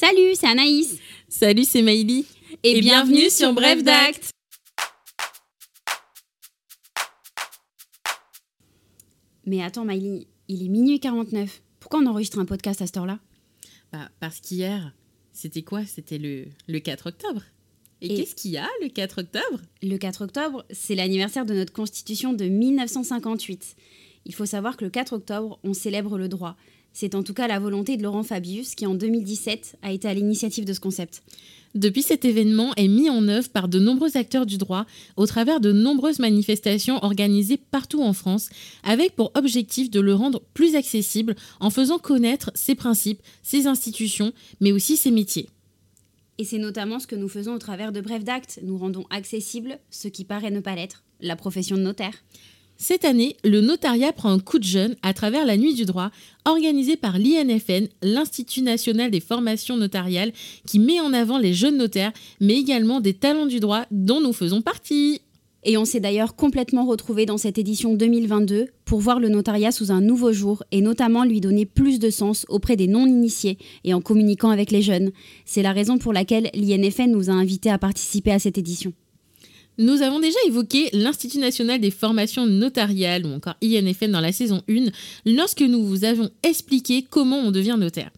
Salut, 0.00 0.34
c'est 0.34 0.46
Anaïs. 0.46 0.96
Salut, 1.28 1.64
c'est 1.64 1.82
Maïli. 1.82 2.24
Et, 2.62 2.80
bienvenue, 2.80 3.28
sur 3.28 3.52
Bref 3.52 3.82
d'Acte. 3.82 4.30
Mais 9.44 9.62
attends, 9.62 9.84
Maïli, 9.84 10.26
il 10.48 10.62
est 10.64 10.68
minuit 10.68 11.00
49. 11.00 11.62
Pourquoi 11.80 12.00
on 12.00 12.06
enregistre 12.06 12.38
un 12.38 12.44
podcast 12.44 12.80
à 12.80 12.86
cette 12.86 12.96
heure-là? 12.96 13.18
Bah, 13.92 14.08
parce 14.20 14.40
qu'hier, 14.40 14.94
c'était 15.32 15.62
quoi? 15.62 15.84
C'était 15.84 16.16
le, 16.18 16.46
le 16.66 16.78
4 16.78 17.08
octobre. 17.08 17.42
Et, 18.00 18.06
Et- 18.12 18.16
qu'est-ce 18.16 18.34
qu'il 18.34 18.52
y 18.52 18.56
a 18.58 18.68
le 18.82 18.88
4 18.88 19.20
octobre? 19.20 19.60
Le 19.82 19.96
4 19.98 20.24
octobre, 20.24 20.64
c'est 20.70 20.94
l'anniversaire 20.94 21.44
de 21.44 21.54
notre 21.54 21.74
constitution 21.74 22.32
de 22.32 22.46
1958. 22.46 23.76
Il 24.26 24.34
faut 24.34 24.46
savoir 24.46 24.76
que 24.76 24.84
le 24.84 24.90
4 24.90 25.14
octobre, 25.14 25.58
on 25.62 25.74
célèbre 25.74 26.16
le 26.16 26.28
droit. 26.28 26.56
C'est 26.92 27.14
en 27.14 27.22
tout 27.22 27.34
cas 27.34 27.48
la 27.48 27.58
volonté 27.58 27.96
de 27.96 28.02
Laurent 28.02 28.22
Fabius 28.22 28.74
qui, 28.74 28.86
en 28.86 28.94
2017, 28.94 29.76
a 29.82 29.92
été 29.92 30.08
à 30.08 30.14
l'initiative 30.14 30.64
de 30.64 30.72
ce 30.72 30.80
concept. 30.80 31.22
Depuis 31.76 32.02
cet 32.02 32.24
événement 32.24 32.74
est 32.74 32.88
mis 32.88 33.08
en 33.10 33.28
œuvre 33.28 33.48
par 33.48 33.68
de 33.68 33.78
nombreux 33.78 34.16
acteurs 34.16 34.44
du 34.44 34.58
droit 34.58 34.86
au 35.16 35.26
travers 35.26 35.60
de 35.60 35.70
nombreuses 35.70 36.18
manifestations 36.18 37.02
organisées 37.04 37.58
partout 37.58 38.02
en 38.02 38.12
France, 38.12 38.48
avec 38.82 39.14
pour 39.14 39.30
objectif 39.34 39.88
de 39.88 40.00
le 40.00 40.14
rendre 40.14 40.42
plus 40.52 40.74
accessible 40.74 41.36
en 41.60 41.70
faisant 41.70 41.98
connaître 41.98 42.50
ses 42.54 42.74
principes, 42.74 43.22
ses 43.44 43.68
institutions, 43.68 44.32
mais 44.60 44.72
aussi 44.72 44.96
ses 44.96 45.12
métiers. 45.12 45.48
Et 46.38 46.44
c'est 46.44 46.58
notamment 46.58 46.98
ce 46.98 47.06
que 47.06 47.16
nous 47.16 47.28
faisons 47.28 47.54
au 47.54 47.58
travers 47.58 47.92
de 47.92 48.00
Bref 48.00 48.24
d'Acte. 48.24 48.60
Nous 48.64 48.76
rendons 48.78 49.04
accessible 49.10 49.78
ce 49.90 50.08
qui 50.08 50.24
paraît 50.24 50.50
ne 50.50 50.60
pas 50.60 50.74
l'être, 50.74 51.04
la 51.20 51.36
profession 51.36 51.76
de 51.76 51.82
notaire. 51.82 52.14
Cette 52.82 53.04
année, 53.04 53.36
le 53.44 53.60
notariat 53.60 54.10
prend 54.10 54.30
un 54.30 54.38
coup 54.38 54.58
de 54.58 54.64
jeune 54.64 54.96
à 55.02 55.12
travers 55.12 55.44
la 55.44 55.58
Nuit 55.58 55.74
du 55.74 55.84
droit, 55.84 56.10
organisée 56.46 56.96
par 56.96 57.18
l'INFN, 57.18 57.88
l'Institut 58.00 58.62
national 58.62 59.10
des 59.10 59.20
formations 59.20 59.76
notariales, 59.76 60.32
qui 60.66 60.78
met 60.78 60.98
en 60.98 61.12
avant 61.12 61.36
les 61.36 61.52
jeunes 61.52 61.76
notaires, 61.76 62.14
mais 62.40 62.58
également 62.58 63.02
des 63.02 63.12
talents 63.12 63.44
du 63.44 63.60
droit 63.60 63.84
dont 63.90 64.22
nous 64.22 64.32
faisons 64.32 64.62
partie. 64.62 65.20
Et 65.62 65.76
on 65.76 65.84
s'est 65.84 66.00
d'ailleurs 66.00 66.36
complètement 66.36 66.86
retrouvé 66.86 67.26
dans 67.26 67.36
cette 67.36 67.58
édition 67.58 67.92
2022 67.92 68.68
pour 68.86 69.00
voir 69.00 69.20
le 69.20 69.28
notariat 69.28 69.72
sous 69.72 69.92
un 69.92 70.00
nouveau 70.00 70.32
jour 70.32 70.64
et 70.72 70.80
notamment 70.80 71.24
lui 71.24 71.42
donner 71.42 71.66
plus 71.66 71.98
de 71.98 72.08
sens 72.08 72.46
auprès 72.48 72.76
des 72.76 72.86
non-initiés 72.86 73.58
et 73.84 73.92
en 73.92 74.00
communiquant 74.00 74.48
avec 74.48 74.70
les 74.70 74.80
jeunes. 74.80 75.10
C'est 75.44 75.60
la 75.60 75.74
raison 75.74 75.98
pour 75.98 76.14
laquelle 76.14 76.48
l'INFN 76.54 77.10
nous 77.10 77.28
a 77.28 77.34
invités 77.34 77.70
à 77.70 77.76
participer 77.76 78.32
à 78.32 78.38
cette 78.38 78.56
édition. 78.56 78.94
Nous 79.80 80.02
avons 80.02 80.20
déjà 80.20 80.36
évoqué 80.46 80.90
l'Institut 80.92 81.38
national 81.38 81.80
des 81.80 81.90
formations 81.90 82.44
notariales, 82.44 83.24
ou 83.24 83.30
encore 83.30 83.54
INFN 83.62 84.10
dans 84.10 84.20
la 84.20 84.30
saison 84.30 84.60
1, 84.68 84.90
lorsque 85.24 85.62
nous 85.62 85.82
vous 85.82 86.04
avons 86.04 86.28
expliqué 86.42 87.02
comment 87.08 87.38
on 87.38 87.50
devient 87.50 87.76
notaire. 87.78 88.10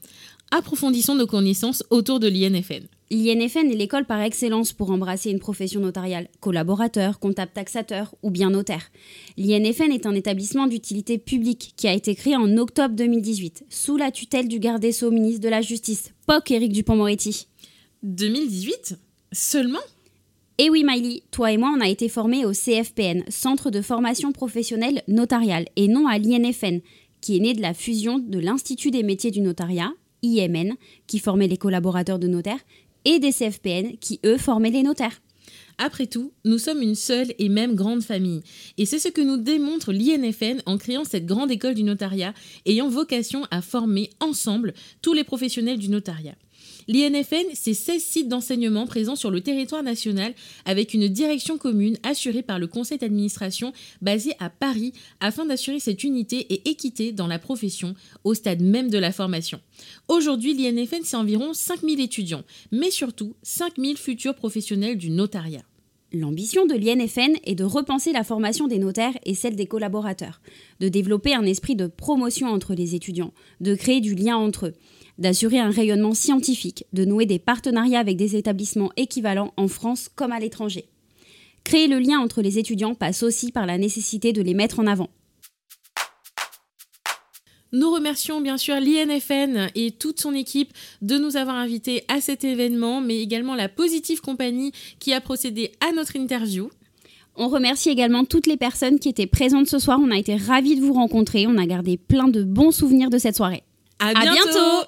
Approfondissons 0.51 1.15
nos 1.15 1.29
connaissances 1.29 1.85
autour 1.91 2.19
de 2.19 2.27
l'INFN. 2.27 2.89
L'INFN 3.13 3.71
est 3.71 3.77
l'école 3.77 4.07
par 4.07 4.21
excellence 4.23 4.73
pour 4.73 4.91
embrasser 4.91 5.31
une 5.31 5.39
profession 5.39 5.81
notariale, 5.81 6.27
collaborateur, 6.41 7.21
comptable 7.21 7.53
taxateur 7.55 8.13
ou 8.25 8.33
bien 8.33 8.51
notaire. 8.51 8.91
L'INFN 9.37 9.93
est 9.93 10.07
un 10.07 10.17
établissement 10.17 10.67
d'utilité 10.67 11.17
publique 11.17 11.75
qui 11.77 11.87
a 11.87 11.93
été 11.93 12.17
créé 12.17 12.35
en 12.35 12.57
octobre 12.57 12.97
2018 12.97 13.67
sous 13.71 13.97
la 13.97 14.11
tutelle 14.11 14.49
du 14.49 14.59
garde 14.59 14.83
des 14.83 14.91
Sceaux 14.91 15.13
ministre 15.13 15.43
de 15.43 15.49
la 15.49 15.61
Justice, 15.61 16.11
POC 16.27 16.51
Éric 16.51 16.73
Dupont-Moretti. 16.73 17.47
2018 18.03 18.99
Seulement? 19.31 19.79
Et 20.59 20.69
oui, 20.69 20.85
Miley, 20.87 21.23
toi 21.31 21.51
et 21.51 21.57
moi, 21.57 21.73
on 21.77 21.81
a 21.81 21.89
été 21.89 22.09
formés 22.09 22.45
au 22.45 22.53
CFPN, 22.53 23.25
Centre 23.29 23.71
de 23.71 23.81
formation 23.81 24.33
professionnelle 24.33 25.03
notariale, 25.09 25.67
et 25.77 25.89
non 25.89 26.07
à 26.07 26.19
l'INFN, 26.19 26.81
qui 27.21 27.37
est 27.37 27.41
né 27.41 27.55
de 27.55 27.63
la 27.63 27.73
fusion 27.73 28.19
de 28.19 28.39
l'Institut 28.39 28.91
des 28.91 29.03
métiers 29.03 29.31
du 29.31 29.41
notariat, 29.41 29.93
IMN, 30.23 30.75
qui 31.07 31.19
formait 31.19 31.49
les 31.49 31.57
collaborateurs 31.57 32.19
de 32.19 32.29
notaires, 32.29 32.61
et 33.05 33.19
des 33.19 33.33
CFPN, 33.33 33.97
qui 33.99 34.21
eux 34.27 34.37
formaient 34.37 34.71
les 34.71 34.83
notaires. 34.83 35.21
Après 35.79 36.07
tout, 36.07 36.33
nous 36.45 36.59
sommes 36.59 36.83
une 36.83 36.95
seule 36.95 37.33
et 37.39 37.49
même 37.49 37.75
grande 37.75 38.03
famille. 38.03 38.43
Et 38.79 38.87
c'est 38.87 38.99
ce 38.99 39.09
que 39.09 39.21
nous 39.21 39.39
démontre 39.39 39.93
l'INFN 39.93 40.61
en 40.67 40.77
créant 40.79 41.05
cette 41.05 41.27
grande 41.27 41.51
école 41.51 41.75
du 41.75 41.83
notariat, 41.83 42.35
ayant 42.67 42.89
vocation 42.89 43.47
à 43.51 43.63
former 43.63 44.11
ensemble 44.21 44.75
tous 45.01 45.15
les 45.15 45.25
professionnels 45.25 45.79
du 45.79 45.89
notariat. 45.89 46.37
L'INFN, 46.89 47.47
c'est 47.55 47.75
16 47.75 48.03
sites 48.03 48.29
d'enseignement 48.29 48.87
présents 48.87 49.17
sur 49.17 49.31
le 49.31 49.41
territoire 49.41 49.83
national 49.83 50.35
avec 50.65 50.95
une 50.95 51.09
direction 51.09 51.59
commune 51.59 51.99
assurée 52.03 52.43
par 52.43 52.59
le 52.59 52.67
conseil 52.67 52.99
d'administration 52.99 53.73
basé 54.01 54.35
à 54.41 54.51
Paris 54.51 54.93
afin 55.21 55.45
d'assurer 55.47 55.81
cette 55.81 56.05
unité 56.05 56.47
et 56.53 56.69
équité 56.71 57.13
dans 57.13 57.27
la 57.27 57.39
profession 57.39 57.95
au 58.25 58.35
stade 58.35 58.61
même 58.61 58.91
de 58.91 58.99
la 58.99 59.13
formation. 59.13 59.61
Aujourd'hui, 60.09 60.55
l'INFN, 60.55 61.03
c'est 61.05 61.17
environ 61.17 61.55
5000 61.55 62.01
étudiants, 62.01 62.45
mais 62.71 62.91
surtout 62.91 63.35
5000 63.43 63.97
futurs 63.97 64.35
professionnels 64.35 64.99
du 64.99 65.11
notariat. 65.11 65.63
L'ambition 66.15 66.67
de 66.67 66.75
l'INFN 66.75 67.39
est 67.45 67.55
de 67.55 67.65
repenser 67.65 68.13
la 68.13 68.23
formation 68.23 68.69
des 68.69 68.79
notaires 68.79 69.17
et 69.25 69.35
celle 69.35 69.57
des 69.57 69.65
collaborateurs, 69.65 70.43
de 70.79 70.89
développer 70.89 71.35
un 71.35 71.45
esprit 71.45 71.75
de 71.75 71.87
promotion 71.87 72.49
entre 72.49 72.75
les 72.75 72.95
étudiants, 72.95 73.33
de 73.61 73.75
créer 73.75 74.03
du 74.03 74.15
lien 74.15 74.37
entre 74.37 74.67
eux, 74.67 74.75
d'assurer 75.17 75.59
un 75.59 75.71
rayonnement 75.71 76.13
scientifique, 76.13 76.85
de 76.93 77.07
nouer 77.07 77.25
des 77.25 77.39
partenariats 77.39 78.01
avec 78.01 78.19
des 78.19 78.37
établissements 78.37 78.93
équivalents 78.99 79.55
en 79.57 79.69
France 79.69 80.11
comme 80.15 80.33
à 80.33 80.39
l'étranger. 80.39 80.85
Créer 81.65 81.89
le 81.89 81.99
lien 81.99 82.19
entre 82.21 82.43
les 82.43 82.59
étudiants 82.59 82.95
passe 82.95 83.23
aussi 83.23 83.51
par 83.51 83.65
la 83.65 83.79
nécessité 83.79 84.35
de 84.35 84.43
les 84.43 84.55
mettre 84.55 84.81
en 84.81 84.87
avant. 84.87 85.09
Nous 87.73 87.91
remercions 87.91 88.43
bien 88.43 88.59
sûr 88.59 88.75
l'INFN 88.81 89.69
et 89.75 89.93
toute 89.93 90.21
son 90.21 90.35
équipe 90.35 90.73
de 91.01 91.17
nous 91.17 91.37
avoir 91.39 91.57
invités 91.57 92.05
à 92.09 92.21
cet 92.21 92.45
événement, 92.45 93.01
mais 93.01 93.21
également 93.21 93.55
la 93.55 93.71
Positive 93.71 94.21
Compagnie 94.21 94.73
qui 94.99 95.15
a 95.15 95.23
procédé 95.23 95.73
à 95.81 95.93
notre 95.93 96.17
interview. 96.17 96.71
On 97.35 97.49
remercie 97.49 97.89
également 97.89 98.25
toutes 98.25 98.47
les 98.47 98.59
personnes 98.59 98.99
qui 98.99 99.09
étaient 99.09 99.27
présentes 99.27 99.69
ce 99.69 99.79
soir. 99.79 99.99
On 100.03 100.11
a 100.11 100.19
été 100.19 100.37
ravis 100.37 100.77
de 100.77 100.83
vous 100.83 100.93
rencontrer. 100.93 101.47
On 101.47 101.57
a 101.57 101.65
gardé 101.65 101.97
plein 101.97 102.29
de 102.29 102.43
bons 102.43 102.73
souvenirs 102.73 103.09
de 103.09 103.17
cette 103.17 103.37
soirée. 103.37 103.63
À, 103.99 104.09
À 104.09 104.13
bientôt 104.33 104.87